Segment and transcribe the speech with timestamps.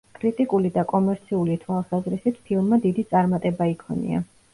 [0.17, 4.23] კრიტიკული და კომერციული თვალსაზრისით, ფილმმა დიდი წარმატება იქონია.